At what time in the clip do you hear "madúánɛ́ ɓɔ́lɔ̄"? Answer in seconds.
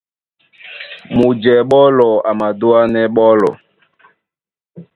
2.39-3.53